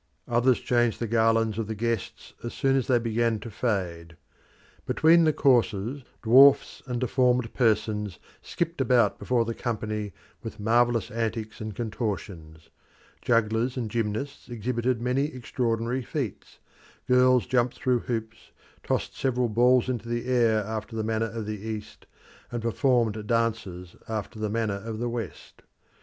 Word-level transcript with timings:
Others 0.27 0.61
changed 0.61 0.99
the 0.99 1.05
garlands 1.05 1.59
of 1.59 1.67
the 1.67 1.75
guests 1.75 2.33
as 2.43 2.55
soon 2.55 2.75
as 2.75 2.87
they 2.87 2.97
began 2.97 3.37
to 3.41 3.51
fade. 3.51 4.15
Between 4.87 5.25
the 5.25 5.31
courses 5.31 6.01
dwarfs 6.23 6.81
and 6.87 6.99
deformed 6.99 7.53
persons 7.53 8.17
skipped 8.41 8.81
about 8.81 9.19
before 9.19 9.45
the 9.45 9.53
company 9.53 10.11
with 10.41 10.59
marvellous 10.59 11.11
antics 11.11 11.61
and 11.61 11.75
contortions; 11.75 12.71
jugglers 13.21 13.77
and 13.77 13.91
gymnasts 13.91 14.49
exhibited 14.49 14.99
many 14.99 15.25
extraordinary 15.25 16.01
feats; 16.01 16.57
girls 17.07 17.45
jumped 17.45 17.75
through 17.75 17.99
hoops, 17.99 18.49
tossed 18.81 19.15
several 19.15 19.49
balls 19.49 19.87
into 19.87 20.09
the 20.09 20.25
air 20.25 20.63
after 20.63 20.95
the 20.95 21.03
manner 21.03 21.29
of 21.31 21.45
the 21.45 21.61
East, 21.61 22.07
and 22.51 22.63
performed 22.63 23.27
dances 23.27 23.95
after 24.09 24.39
the 24.39 24.49
manner 24.49 24.77
of 24.83 24.97
the 24.97 25.09
West. 25.09 25.61